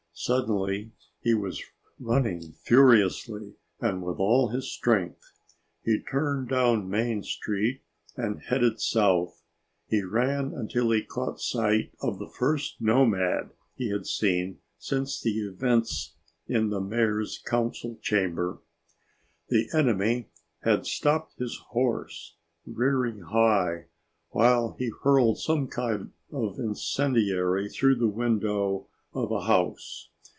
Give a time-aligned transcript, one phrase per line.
[0.13, 1.59] Suddenly he was
[1.99, 5.31] running furiously and with all his strength.
[5.83, 7.81] He turned down Main Street
[8.15, 9.41] and headed south.
[9.87, 15.39] He ran until he caught sight of the first nomad he had seen since the
[15.39, 16.13] events
[16.45, 18.61] in the Mayor's Council chamber.
[19.49, 20.29] The enemy
[20.59, 22.35] had stopped his horse,
[22.67, 23.87] rearing high,
[24.29, 30.09] while he hurled some kind of incendiary through the window of a house.